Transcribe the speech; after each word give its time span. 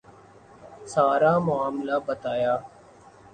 سارا 0.93 1.33
معاملہ 1.39 1.97
بتایا۔ 2.05 2.53